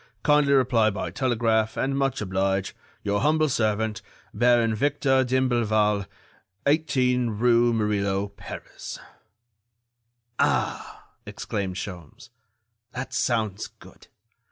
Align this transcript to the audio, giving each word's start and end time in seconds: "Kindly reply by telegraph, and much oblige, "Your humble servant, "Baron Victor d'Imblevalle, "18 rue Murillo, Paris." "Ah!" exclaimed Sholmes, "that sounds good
"Kindly 0.23 0.53
reply 0.53 0.89
by 0.89 1.11
telegraph, 1.11 1.77
and 1.77 1.95
much 1.95 2.21
oblige, 2.21 2.75
"Your 3.03 3.21
humble 3.21 3.49
servant, 3.49 4.01
"Baron 4.33 4.73
Victor 4.73 5.23
d'Imblevalle, 5.23 6.07
"18 6.65 7.29
rue 7.29 7.71
Murillo, 7.71 8.29
Paris." 8.29 8.97
"Ah!" 10.39 11.05
exclaimed 11.27 11.75
Sholmes, 11.75 12.31
"that 12.93 13.13
sounds 13.13 13.67
good 13.67 14.07